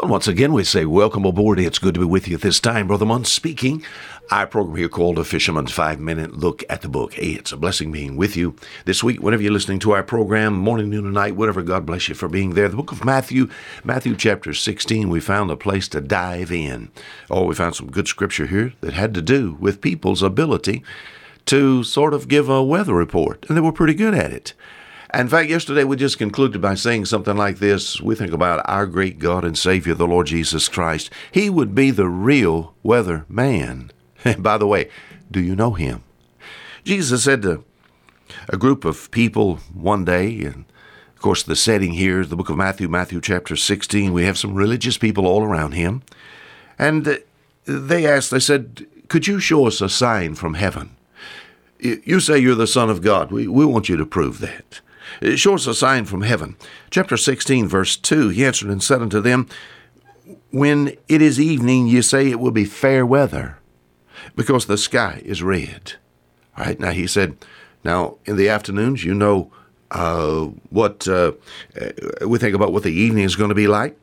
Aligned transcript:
Well, 0.00 0.12
once 0.12 0.28
again, 0.28 0.52
we 0.52 0.62
say 0.62 0.84
welcome 0.84 1.24
aboard. 1.24 1.58
It's 1.58 1.80
good 1.80 1.94
to 1.94 2.00
be 2.00 2.06
with 2.06 2.28
you 2.28 2.36
at 2.36 2.40
this 2.40 2.60
time. 2.60 2.86
Brother 2.86 3.04
Munn 3.04 3.24
speaking. 3.24 3.82
Our 4.30 4.46
program 4.46 4.76
here 4.76 4.88
called 4.88 5.18
A 5.18 5.24
Fisherman's 5.24 5.72
Five 5.72 5.98
Minute 5.98 6.34
Look 6.34 6.62
at 6.70 6.82
the 6.82 6.88
Book. 6.88 7.14
Hey, 7.14 7.30
it's 7.30 7.50
a 7.50 7.56
blessing 7.56 7.90
being 7.90 8.16
with 8.16 8.36
you 8.36 8.54
this 8.84 9.02
week. 9.02 9.20
Whenever 9.20 9.42
you're 9.42 9.50
listening 9.50 9.80
to 9.80 9.90
our 9.90 10.04
program, 10.04 10.54
morning, 10.54 10.88
noon, 10.88 11.04
and 11.04 11.14
night, 11.14 11.34
whatever, 11.34 11.62
God 11.62 11.84
bless 11.84 12.08
you 12.08 12.14
for 12.14 12.28
being 12.28 12.50
there. 12.50 12.68
The 12.68 12.76
book 12.76 12.92
of 12.92 13.04
Matthew, 13.04 13.48
Matthew 13.82 14.14
chapter 14.14 14.54
16, 14.54 15.08
we 15.08 15.18
found 15.18 15.50
a 15.50 15.56
place 15.56 15.88
to 15.88 16.00
dive 16.00 16.52
in. 16.52 16.92
Oh, 17.28 17.46
we 17.46 17.56
found 17.56 17.74
some 17.74 17.90
good 17.90 18.06
scripture 18.06 18.46
here 18.46 18.74
that 18.82 18.92
had 18.92 19.14
to 19.14 19.22
do 19.22 19.56
with 19.58 19.80
people's 19.80 20.22
ability 20.22 20.84
to 21.46 21.82
sort 21.82 22.14
of 22.14 22.28
give 22.28 22.48
a 22.48 22.62
weather 22.62 22.94
report, 22.94 23.46
and 23.48 23.56
they 23.56 23.62
were 23.62 23.72
pretty 23.72 23.94
good 23.94 24.14
at 24.14 24.32
it. 24.32 24.54
In 25.14 25.28
fact, 25.28 25.48
yesterday 25.48 25.84
we 25.84 25.96
just 25.96 26.18
concluded 26.18 26.60
by 26.60 26.74
saying 26.74 27.06
something 27.06 27.36
like 27.36 27.58
this. 27.58 28.00
We 28.00 28.14
think 28.14 28.32
about 28.32 28.60
our 28.66 28.86
great 28.86 29.18
God 29.18 29.42
and 29.42 29.56
Savior, 29.56 29.94
the 29.94 30.06
Lord 30.06 30.26
Jesus 30.26 30.68
Christ. 30.68 31.10
He 31.32 31.48
would 31.48 31.74
be 31.74 31.90
the 31.90 32.08
real 32.08 32.74
weather 32.82 33.24
man. 33.28 33.90
And 34.24 34.42
by 34.42 34.58
the 34.58 34.66
way, 34.66 34.90
do 35.30 35.40
you 35.40 35.56
know 35.56 35.72
him? 35.72 36.04
Jesus 36.84 37.24
said 37.24 37.42
to 37.42 37.64
a 38.50 38.58
group 38.58 38.84
of 38.84 39.10
people 39.10 39.56
one 39.72 40.04
day, 40.04 40.42
and 40.42 40.66
of 41.14 41.22
course, 41.22 41.42
the 41.42 41.56
setting 41.56 41.94
here 41.94 42.20
is 42.20 42.28
the 42.28 42.36
book 42.36 42.50
of 42.50 42.56
Matthew, 42.58 42.86
Matthew 42.86 43.20
chapter 43.20 43.56
16. 43.56 44.12
We 44.12 44.24
have 44.24 44.38
some 44.38 44.54
religious 44.54 44.98
people 44.98 45.26
all 45.26 45.42
around 45.42 45.72
him. 45.72 46.02
And 46.78 47.08
uh, 47.08 47.16
they 47.64 48.06
asked, 48.06 48.30
they 48.30 48.40
said, 48.40 48.86
Could 49.08 49.26
you 49.26 49.40
show 49.40 49.66
us 49.66 49.80
a 49.80 49.88
sign 49.88 50.34
from 50.34 50.54
heaven? 50.54 50.96
You 51.80 52.20
say 52.20 52.38
you're 52.38 52.54
the 52.54 52.66
Son 52.66 52.90
of 52.90 53.02
God. 53.02 53.32
We, 53.32 53.48
we 53.48 53.64
want 53.64 53.88
you 53.88 53.96
to 53.96 54.06
prove 54.06 54.40
that. 54.40 54.80
Show 55.36 55.54
us 55.54 55.66
a 55.66 55.74
sign 55.74 56.04
from 56.04 56.22
heaven. 56.22 56.56
Chapter 56.90 57.16
16, 57.16 57.68
verse 57.68 57.96
2 57.96 58.30
He 58.30 58.44
answered 58.44 58.70
and 58.70 58.82
said 58.82 59.02
unto 59.02 59.20
them, 59.20 59.48
When 60.50 60.96
it 61.08 61.22
is 61.22 61.40
evening, 61.40 61.86
ye 61.86 62.02
say 62.02 62.30
it 62.30 62.40
will 62.40 62.50
be 62.50 62.64
fair 62.64 63.04
weather, 63.04 63.58
because 64.36 64.66
the 64.66 64.78
sky 64.78 65.22
is 65.24 65.42
red. 65.42 65.94
All 66.56 66.64
right, 66.64 66.78
now 66.78 66.90
he 66.90 67.06
said, 67.06 67.36
Now 67.84 68.16
in 68.24 68.36
the 68.36 68.48
afternoons, 68.48 69.04
you 69.04 69.14
know 69.14 69.52
uh, 69.90 70.44
what 70.70 71.08
uh, 71.08 71.32
we 72.26 72.38
think 72.38 72.54
about 72.54 72.72
what 72.72 72.82
the 72.82 72.92
evening 72.92 73.24
is 73.24 73.36
going 73.36 73.48
to 73.48 73.54
be 73.54 73.68
like, 73.68 73.98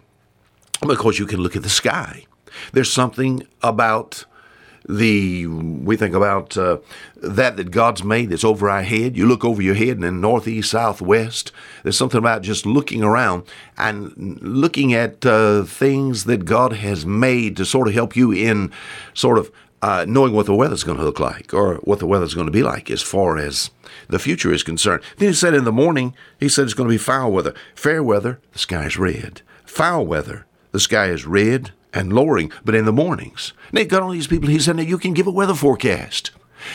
because 0.81 1.19
you 1.19 1.25
can 1.25 1.40
look 1.40 1.56
at 1.56 1.64
the 1.64 1.69
sky. 1.69 2.25
There's 2.73 2.92
something 2.92 3.45
about 3.62 4.25
the 4.88 5.47
we 5.47 5.97
think 5.97 6.14
about 6.14 6.58
uh, 6.58 6.78
that 7.17 7.58
that 7.58 7.72
God's 7.72 8.03
made 8.03 8.30
that's 8.30 8.44
over 8.44 8.69
our 8.69 8.83
head. 8.83 9.17
You 9.17 9.25
look 9.25 9.44
over 9.44 9.61
your 9.61 9.75
head 9.75 9.97
and 9.97 10.05
in 10.05 10.22
northeast, 10.22 10.72
southwest, 10.72 11.52
there's 11.83 11.97
something 11.97 12.17
about 12.17 12.44
just 12.44 12.66
looking 12.66 13.03
around 13.03 13.44
and 13.78 14.39
looking 14.41 14.94
at 14.94 15.25
uh, 15.25 15.63
things 15.63 16.25
that 16.25 16.45
God 16.45 16.73
has 16.73 17.06
made 17.06 17.58
to 17.58 17.66
sort 17.66 17.88
of 17.88 17.94
help 17.94 18.16
you 18.16 18.31
in 18.31 18.72
sort 19.13 19.38
of 19.38 19.52
uh, 19.81 20.06
knowing 20.08 20.33
what 20.33 20.45
the 20.45 20.56
weather's 20.56 20.83
going 20.83 20.97
to 20.97 21.03
look 21.03 21.19
like 21.19 21.53
or 21.53 21.75
what 21.83 22.00
the 22.00 22.08
weather's 22.08 22.33
going 22.33 22.47
to 22.47 22.52
be 22.52 22.63
like 22.63 22.89
as 22.89 23.02
far 23.02 23.38
as 23.38 23.69
the 24.08 24.19
future 24.19 24.52
is 24.52 24.63
concerned. 24.63 25.03
Then 25.17 25.30
he 25.30 25.33
said 25.33 25.53
in 25.53 25.63
the 25.63 25.72
morning, 25.72 26.16
he 26.39 26.50
said 26.50 26.63
it's 26.63 26.73
going 26.73 26.89
to 26.89 26.94
be 26.94 26.97
foul 26.97 27.31
weather. 27.31 27.53
Fair 27.75 28.02
weather, 28.02 28.39
the 28.52 28.59
sky's 28.59 28.97
red. 28.97 29.41
Foul 29.63 30.06
weather, 30.06 30.45
the 30.76 30.80
sky 30.81 31.06
is 31.06 31.26
red 31.26 31.72
and 31.94 32.12
lowering, 32.12 32.52
but 32.66 32.76
in 32.76 32.84
the 32.84 32.92
mornings. 32.92 33.54
They 33.72 33.86
got 33.86 34.04
all 34.04 34.12
these 34.12 34.28
people, 34.28 34.50
he 34.50 34.59
said, 34.59 34.76
now 34.76 34.84
you 34.84 34.98
can 34.98 35.14
give 35.14 35.26
a 35.26 35.31
weather 35.31 35.56
forecast. 35.56 36.31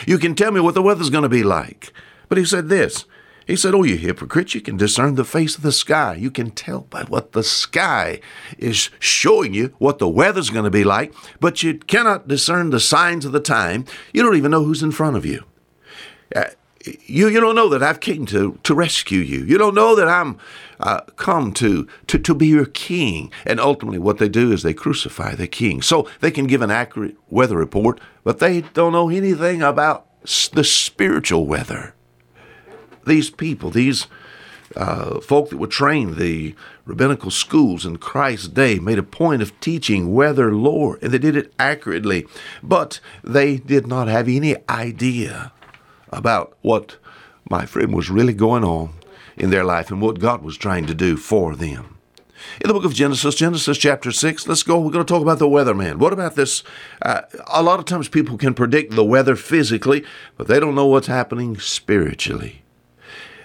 You 0.07 0.17
can 0.17 0.33
tell 0.33 0.51
me 0.51 0.59
what 0.59 0.73
the 0.73 0.81
weather's 0.81 1.11
going 1.11 1.21
to 1.21 1.29
be 1.29 1.43
like. 1.43 1.93
But 2.27 2.39
he 2.39 2.45
said 2.45 2.67
this. 2.67 3.05
He 3.45 3.55
said, 3.55 3.75
Oh, 3.75 3.83
you 3.83 3.97
hypocrites, 3.97 4.55
you 4.55 4.61
can 4.61 4.77
discern 4.77 5.13
the 5.13 5.23
face 5.23 5.55
of 5.55 5.61
the 5.61 5.71
sky. 5.71 6.15
You 6.15 6.31
can 6.31 6.49
tell 6.49 6.81
by 6.81 7.03
what 7.03 7.33
the 7.33 7.43
sky 7.43 8.21
is 8.57 8.89
showing 8.97 9.53
you 9.53 9.75
what 9.77 9.99
the 9.99 10.09
weather's 10.09 10.49
going 10.49 10.63
to 10.63 10.71
be 10.71 10.83
like, 10.83 11.13
but 11.39 11.61
you 11.61 11.77
cannot 11.77 12.27
discern 12.27 12.71
the 12.71 12.79
signs 12.79 13.23
of 13.23 13.33
the 13.33 13.39
time. 13.39 13.85
You 14.13 14.23
don't 14.23 14.37
even 14.37 14.49
know 14.49 14.63
who's 14.63 14.81
in 14.81 14.91
front 14.91 15.15
of 15.15 15.27
you. 15.27 15.43
Uh, 16.35 16.45
you, 16.85 17.27
you 17.27 17.39
don't 17.39 17.55
know 17.55 17.69
that 17.69 17.83
I've 17.83 17.99
came 17.99 18.25
to, 18.27 18.57
to 18.63 18.75
rescue 18.75 19.19
you. 19.19 19.43
You 19.43 19.57
don't 19.57 19.75
know 19.75 19.95
that 19.95 20.07
I'm 20.07 20.37
uh, 20.79 21.01
come 21.15 21.53
to, 21.53 21.87
to, 22.07 22.19
to 22.19 22.33
be 22.33 22.47
your 22.47 22.65
king. 22.65 23.31
And 23.45 23.59
ultimately, 23.59 23.99
what 23.99 24.17
they 24.17 24.29
do 24.29 24.51
is 24.51 24.63
they 24.63 24.73
crucify 24.73 25.35
the 25.35 25.47
king. 25.47 25.81
So 25.81 26.09
they 26.19 26.31
can 26.31 26.47
give 26.47 26.61
an 26.61 26.71
accurate 26.71 27.17
weather 27.29 27.57
report, 27.57 27.99
but 28.23 28.39
they 28.39 28.61
don't 28.61 28.93
know 28.93 29.09
anything 29.09 29.61
about 29.61 30.07
the 30.53 30.63
spiritual 30.63 31.45
weather. 31.45 31.93
These 33.05 33.31
people, 33.31 33.71
these 33.71 34.07
uh, 34.75 35.19
folk 35.19 35.49
that 35.49 35.57
were 35.57 35.67
trained 35.67 36.15
the 36.15 36.55
rabbinical 36.85 37.31
schools 37.31 37.85
in 37.85 37.97
Christ's 37.97 38.47
day 38.47 38.79
made 38.79 38.99
a 38.99 39.03
point 39.03 39.41
of 39.41 39.59
teaching 39.59 40.13
weather 40.13 40.53
lore, 40.53 40.99
and 41.01 41.11
they 41.11 41.17
did 41.17 41.35
it 41.35 41.53
accurately, 41.59 42.25
but 42.61 42.99
they 43.23 43.57
did 43.57 43.87
not 43.87 44.07
have 44.07 44.27
any 44.27 44.55
idea 44.69 45.51
about 46.11 46.57
what 46.61 46.97
my 47.49 47.65
friend 47.65 47.93
was 47.93 48.09
really 48.09 48.33
going 48.33 48.63
on 48.63 48.93
in 49.37 49.49
their 49.49 49.63
life 49.63 49.89
and 49.91 50.01
what 50.01 50.19
God 50.19 50.43
was 50.43 50.57
trying 50.57 50.85
to 50.87 50.93
do 50.93 51.17
for 51.17 51.55
them. 51.55 51.97
In 52.59 52.67
the 52.67 52.73
book 52.73 52.85
of 52.85 52.93
Genesis, 52.93 53.35
Genesis 53.35 53.77
chapter 53.77 54.11
6, 54.11 54.47
let's 54.47 54.63
go. 54.63 54.79
We're 54.79 54.91
going 54.91 55.05
to 55.05 55.11
talk 55.11 55.21
about 55.21 55.39
the 55.39 55.47
weatherman. 55.47 55.97
What 55.97 56.13
about 56.13 56.35
this? 56.35 56.63
Uh, 57.01 57.21
a 57.47 57.61
lot 57.61 57.79
of 57.79 57.85
times 57.85 58.07
people 58.07 58.37
can 58.37 58.53
predict 58.53 58.95
the 58.95 59.03
weather 59.03 59.35
physically, 59.35 60.03
but 60.37 60.47
they 60.47 60.59
don't 60.59 60.75
know 60.75 60.87
what's 60.87 61.07
happening 61.07 61.59
spiritually. 61.59 62.63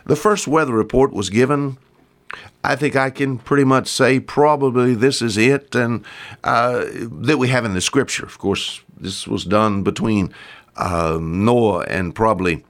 The 0.06 0.16
first 0.16 0.48
weather 0.48 0.72
report 0.72 1.12
was 1.12 1.31
given. 1.31 1.78
I 2.65 2.77
think 2.77 2.97
I 2.97 3.10
can 3.10 3.38
pretty 3.38 3.65
much 3.65 3.88
say 3.88 4.19
probably 4.19 4.94
this 4.94 5.22
is 5.22 5.37
it, 5.37 5.75
and 5.75 6.04
uh, 6.43 6.84
that 6.93 7.38
we 7.38 7.48
have 7.48 7.65
in 7.65 7.75
the 7.75 7.81
scripture. 7.81 8.25
Of 8.25 8.38
course, 8.38 8.81
this 8.98 9.27
was 9.27 9.44
done 9.44 9.83
between 9.83 10.33
uh, 10.76 11.19
Noah 11.20 11.84
and 11.88 12.14
probably 12.14 12.64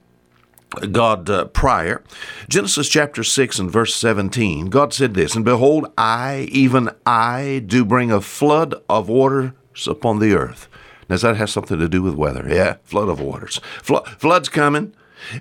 God 0.91 1.29
uh, 1.29 1.45
prior. 1.45 2.03
Genesis 2.49 2.89
chapter 2.89 3.23
6 3.23 3.59
and 3.59 3.71
verse 3.71 3.95
17, 3.95 4.67
God 4.67 4.93
said 4.93 5.13
this, 5.13 5.35
And 5.35 5.45
behold, 5.45 5.91
I, 5.97 6.47
even 6.51 6.89
I, 7.05 7.63
do 7.65 7.85
bring 7.85 8.11
a 8.11 8.21
flood 8.21 8.75
of 8.89 9.09
waters 9.09 9.53
upon 9.87 10.19
the 10.19 10.33
earth. 10.33 10.67
Does 11.09 11.21
that 11.21 11.37
have 11.37 11.49
something 11.49 11.79
to 11.79 11.87
do 11.87 12.01
with 12.01 12.15
weather? 12.15 12.45
Yeah, 12.49 12.77
flood 12.83 13.07
of 13.07 13.21
waters. 13.21 13.61
Flo- 13.81 14.03
flood's 14.17 14.49
coming. 14.49 14.93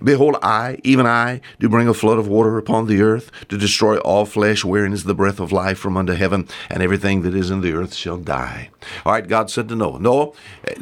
Behold, 0.03 0.37
I, 0.43 0.79
even 0.85 1.07
I, 1.07 1.41
do 1.59 1.69
bring 1.69 1.89
a 1.89 1.95
flood 1.95 2.19
of 2.19 2.29
water 2.29 2.59
upon 2.59 2.87
the 2.87 3.03
earth 3.03 3.31
to 3.49 3.59
destroy 3.59 3.99
all 3.99 4.25
flesh, 4.25 4.65
wherein 4.65 4.93
is 4.93 5.05
the 5.05 5.15
breath 5.15 5.41
of 5.41 5.53
life 5.53 5.79
from 5.79 5.97
under 5.97 6.15
heaven, 6.15 6.49
and 6.71 6.83
everything 6.83 7.23
that 7.23 7.35
is 7.35 7.51
in 7.51 7.61
the 7.61 7.73
earth 7.73 7.95
shall 7.95 8.17
die. 8.17 8.71
All 9.05 9.13
right, 9.13 9.27
God 9.27 9.51
said 9.51 9.69
to 9.69 9.77
Noah, 9.77 9.99
Noah, 9.99 10.33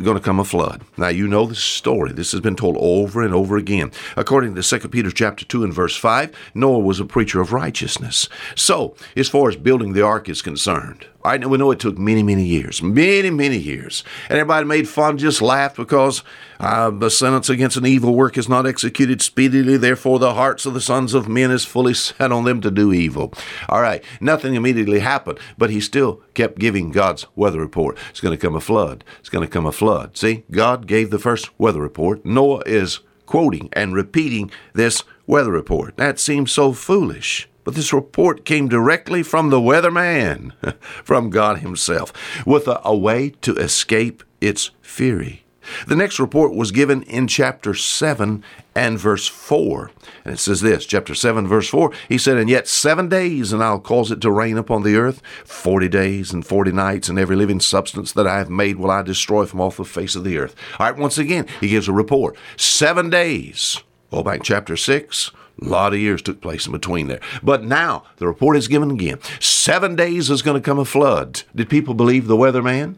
going 0.03 0.17
to 0.17 0.23
come 0.23 0.41
a 0.41 0.45
flood. 0.45 0.83
Now, 0.97 1.09
you 1.09 1.27
know 1.27 1.47
the 1.47 1.55
story. 1.55 2.13
This 2.13 2.33
has 2.33 2.41
been 2.41 2.57
told 2.57 2.77
over 2.79 3.23
and 3.23 3.35
over 3.35 3.57
again. 3.57 3.91
According 4.17 4.55
to 4.55 4.63
2 4.63 4.89
Peter 4.89 5.11
chapter 5.11 5.45
2 5.45 5.65
and 5.65 5.73
verse 5.73 5.97
5, 5.97 6.35
Noah 6.55 6.79
was 6.79 7.01
a 7.01 7.05
preacher 7.05 7.41
of 7.41 7.53
righteousness. 7.53 8.29
So, 8.55 8.95
as 9.17 9.29
far 9.29 9.49
as 9.49 9.57
building 9.57 9.93
the 9.93 10.03
ark 10.03 10.29
is 10.29 10.43
concerned, 10.43 11.07
I 11.25 11.39
know 11.39 11.49
we 11.49 11.57
know 11.57 11.71
it 11.71 11.81
took 11.81 11.97
many, 11.97 12.23
many 12.23 12.45
years, 12.45 12.83
many, 12.83 13.31
many 13.31 13.57
years. 13.57 14.05
And 14.29 14.39
everybody 14.39 14.67
made 14.67 14.89
fun, 14.89 15.17
just 15.17 15.41
laughed 15.41 15.77
because 15.77 16.23
uh, 16.61 16.91
the 16.91 17.09
sentence 17.09 17.49
against 17.49 17.79
an 17.79 17.87
evil 17.87 18.15
work 18.15 18.37
is 18.37 18.47
not 18.49 18.67
executed 18.67 19.23
speedily. 19.23 19.79
Therefore, 19.79 20.19
the 20.19 20.35
hearts 20.35 20.67
of 20.67 20.75
the 20.75 20.83
sons 20.83 21.15
of 21.15 21.27
men 21.27 21.51
is 21.51 21.65
fully 21.65 21.95
set 21.95 22.31
on 22.31 22.45
them 22.45 22.61
to 22.61 22.71
do 22.71 22.93
evil. 22.93 23.33
All 23.71 23.81
right, 23.81 24.05
nothing 24.21 24.55
immediately 24.55 24.99
happened, 24.99 25.39
but 25.57 25.71
he 25.71 25.81
still 25.81 26.21
kept 26.35 26.59
giving 26.59 26.91
God's 26.91 27.27
weather 27.35 27.61
report. 27.61 27.97
It's 28.11 28.21
going 28.21 28.37
to 28.37 28.41
come 28.41 28.55
a 28.55 28.61
flood. 28.61 29.03
It's 29.21 29.31
going 29.31 29.47
to 29.47 29.51
come 29.51 29.65
a 29.65 29.73
flood. 29.73 30.19
See, 30.19 30.45
God 30.51 30.87
gave 30.87 31.11
the 31.11 31.19
first 31.19 31.59
weather 31.59 31.81
report. 31.81 32.27
Noah 32.27 32.63
is 32.67 33.01
quoting 33.25 33.71
and 33.73 33.95
repeating 33.95 34.51
this 34.75 35.03
weather 35.27 35.53
report. 35.53 35.97
That 35.97 36.21
seems 36.21 36.53
so 36.53 36.75
foolish. 36.75 37.49
But 37.65 37.75
this 37.75 37.93
report 37.93 38.45
came 38.45 38.69
directly 38.69 39.23
from 39.23 39.51
the 39.51 39.61
weatherman, 39.61 40.53
from 40.81 41.31
God 41.31 41.59
Himself, 41.59 42.13
with 42.47 42.69
a, 42.69 42.81
a, 42.85 42.97
way 42.97 43.31
to 43.41 43.57
escape 43.57 44.23
its 44.41 44.71
fury. 44.83 45.45
The 45.87 45.97
next 45.97 46.21
report 46.21 46.55
was 46.55 46.71
given 46.71 47.03
in 47.05 47.27
chapter 47.27 47.73
7 47.73 48.45
and 48.75 48.99
verse 48.99 49.27
4. 49.29 49.91
And 50.25 50.35
it 50.35 50.39
says 50.39 50.61
this, 50.61 50.85
chapter 50.85 51.15
7, 51.15 51.47
verse 51.47 51.69
4, 51.69 51.91
he 52.09 52.19
said, 52.19 52.37
And 52.37 52.51
yet 52.51 52.69
seven 52.69 53.09
days, 53.09 53.53
and 53.53 53.63
I'll 53.63 53.81
cause 53.81 54.11
it 54.11 54.21
to 54.23 54.31
rain 54.31 54.59
upon 54.59 54.83
the 54.83 54.97
earth, 54.97 55.23
forty 55.45 55.89
days 55.89 56.33
and 56.33 56.47
forty 56.47 56.73
nights, 56.73 57.09
and 57.09 57.19
every 57.19 57.37
living 57.37 57.61
substance 57.61 58.13
that 58.13 58.27
I 58.27 58.39
have 58.39 58.51
made 58.51 58.77
will 58.77 58.91
I 58.91 59.03
destroy 59.03 59.47
from 59.47 59.61
off 59.61 59.77
the 59.77 59.85
face 59.85 60.17
of 60.17 60.25
the 60.25 60.39
earth. 60.39 60.55
All 60.79 60.87
right, 60.87 60.99
once 60.99 61.19
again, 61.19 61.47
he 61.61 61.69
gives 61.69 61.89
a 61.89 61.93
report. 61.93 62.37
Seven 62.57 63.11
days. 63.11 63.83
Go 64.11 64.23
back 64.23 64.43
chapter 64.43 64.77
6, 64.77 65.33
a 65.65 65.69
lot 65.69 65.95
of 65.95 66.01
years 66.01 66.21
took 66.21 66.41
place 66.41 66.67
in 66.67 66.73
between 66.73 67.09
there. 67.09 67.21
But 67.43 67.65
now 67.65 68.05
the 68.17 68.27
report 68.27 68.57
is 68.57 68.69
given 68.69 68.91
again. 68.91 69.19
Seven 69.41 69.97
days 69.97 70.31
is 70.31 70.43
going 70.43 70.61
to 70.61 70.65
come 70.65 70.79
a 70.79 70.85
flood. 70.85 71.43
Did 71.55 71.71
people 71.71 71.95
believe 71.95 72.27
the 72.27 72.37
weatherman? 72.37 72.97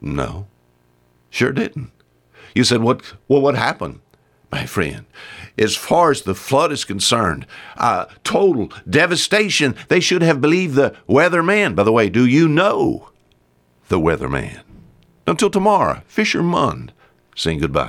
No, 0.00 0.46
sure 1.30 1.52
didn't. 1.52 1.90
You 2.54 2.64
said, 2.64 2.82
what, 2.82 3.02
well, 3.26 3.40
what 3.40 3.54
happened? 3.54 4.00
My 4.50 4.64
friend, 4.64 5.04
as 5.58 5.76
far 5.76 6.10
as 6.10 6.22
the 6.22 6.34
flood 6.34 6.72
is 6.72 6.84
concerned, 6.84 7.46
uh, 7.76 8.06
total 8.24 8.72
devastation. 8.88 9.76
They 9.88 10.00
should 10.00 10.22
have 10.22 10.40
believed 10.40 10.74
the 10.74 10.96
weatherman. 11.06 11.74
By 11.74 11.82
the 11.82 11.92
way, 11.92 12.08
do 12.08 12.24
you 12.24 12.48
know 12.48 13.10
the 13.88 14.00
weatherman? 14.00 14.62
Until 15.26 15.50
tomorrow, 15.50 16.00
Fisher 16.06 16.42
Mund, 16.42 16.92
saying 17.36 17.58
goodbye. 17.58 17.86